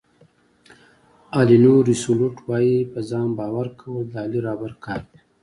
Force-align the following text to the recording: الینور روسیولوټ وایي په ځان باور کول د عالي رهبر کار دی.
الینور 1.39 1.81
روسیولوټ 1.89 2.35
وایي 2.47 2.77
په 2.91 2.99
ځان 3.09 3.27
باور 3.39 3.67
کول 3.79 4.03
د 4.07 4.13
عالي 4.21 4.39
رهبر 4.47 4.71
کار 4.85 5.01
دی. 5.09 5.19